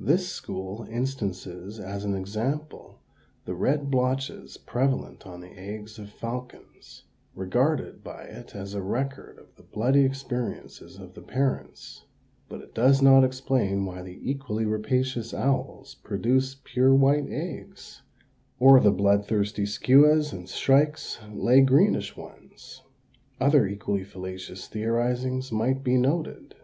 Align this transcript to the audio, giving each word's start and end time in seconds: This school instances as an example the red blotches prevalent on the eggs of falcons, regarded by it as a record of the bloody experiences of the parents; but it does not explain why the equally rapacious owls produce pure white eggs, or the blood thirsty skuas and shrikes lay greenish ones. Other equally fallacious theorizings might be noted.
This 0.00 0.26
school 0.26 0.88
instances 0.90 1.78
as 1.78 2.04
an 2.04 2.12
example 2.16 2.98
the 3.44 3.54
red 3.54 3.92
blotches 3.92 4.56
prevalent 4.56 5.24
on 5.24 5.40
the 5.40 5.56
eggs 5.56 6.00
of 6.00 6.10
falcons, 6.10 7.04
regarded 7.36 8.02
by 8.02 8.24
it 8.24 8.56
as 8.56 8.74
a 8.74 8.82
record 8.82 9.38
of 9.38 9.54
the 9.54 9.62
bloody 9.62 10.04
experiences 10.04 10.98
of 10.98 11.14
the 11.14 11.22
parents; 11.22 12.06
but 12.48 12.60
it 12.60 12.74
does 12.74 13.00
not 13.00 13.22
explain 13.22 13.84
why 13.86 14.02
the 14.02 14.18
equally 14.28 14.64
rapacious 14.64 15.32
owls 15.32 15.94
produce 16.02 16.56
pure 16.64 16.92
white 16.92 17.28
eggs, 17.28 18.02
or 18.58 18.80
the 18.80 18.90
blood 18.90 19.26
thirsty 19.28 19.62
skuas 19.64 20.32
and 20.32 20.48
shrikes 20.48 21.20
lay 21.32 21.60
greenish 21.60 22.16
ones. 22.16 22.82
Other 23.40 23.64
equally 23.68 24.02
fallacious 24.02 24.66
theorizings 24.66 25.52
might 25.52 25.84
be 25.84 25.96
noted. 25.96 26.56